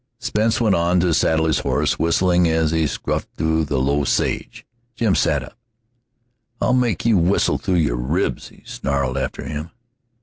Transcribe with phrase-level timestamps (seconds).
[0.17, 4.65] Spence went on to saddle his horse, whistling as he scuffed through the low sage.
[4.95, 5.55] Jim sat up.
[6.59, 9.69] "I'll make you whistle through your ribs," he snarled after him.